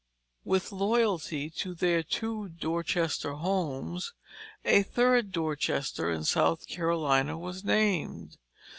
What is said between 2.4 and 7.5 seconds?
Dorchester homes, a third Dorchester, in South Carolina,